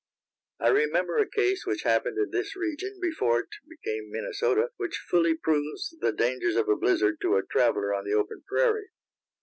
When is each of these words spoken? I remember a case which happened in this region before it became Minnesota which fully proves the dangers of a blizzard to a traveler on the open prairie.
I 0.59 0.69
remember 0.69 1.19
a 1.19 1.29
case 1.29 1.67
which 1.67 1.83
happened 1.83 2.17
in 2.17 2.31
this 2.31 2.55
region 2.55 2.97
before 2.99 3.41
it 3.41 3.49
became 3.69 4.09
Minnesota 4.11 4.71
which 4.77 4.97
fully 4.97 5.35
proves 5.35 5.93
the 5.99 6.11
dangers 6.11 6.55
of 6.55 6.67
a 6.67 6.75
blizzard 6.75 7.17
to 7.21 7.35
a 7.35 7.45
traveler 7.45 7.93
on 7.93 8.05
the 8.05 8.15
open 8.15 8.41
prairie. 8.49 8.89